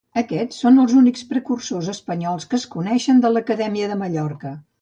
Aquests 0.19 0.61
són 0.63 0.79
els 0.83 0.95
únics 1.01 1.25
precursors 1.33 1.91
espanyols 1.95 2.49
que 2.53 2.59
es 2.63 2.67
coneixen 2.77 3.25
de 3.27 3.35
l'Acadèmia 3.37 3.93
de 3.93 4.03
Mallorca. 4.05 4.59